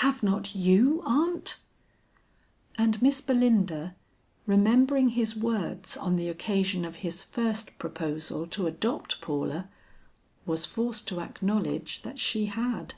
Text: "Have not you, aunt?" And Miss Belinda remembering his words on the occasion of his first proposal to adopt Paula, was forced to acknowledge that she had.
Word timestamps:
"Have 0.00 0.22
not 0.22 0.54
you, 0.54 1.02
aunt?" 1.04 1.58
And 2.78 3.02
Miss 3.02 3.20
Belinda 3.20 3.94
remembering 4.46 5.10
his 5.10 5.36
words 5.36 5.98
on 5.98 6.16
the 6.16 6.30
occasion 6.30 6.86
of 6.86 6.96
his 7.04 7.22
first 7.22 7.78
proposal 7.78 8.46
to 8.46 8.66
adopt 8.66 9.20
Paula, 9.20 9.68
was 10.46 10.64
forced 10.64 11.06
to 11.08 11.20
acknowledge 11.20 12.00
that 12.04 12.18
she 12.18 12.46
had. 12.46 12.94